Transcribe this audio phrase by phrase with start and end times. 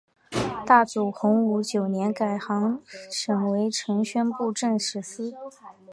[0.65, 5.31] 太祖洪武九年改行省为承宣布政使司。